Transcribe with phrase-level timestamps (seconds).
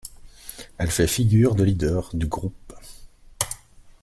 [0.79, 2.73] Elle fait figure de leader du groupe.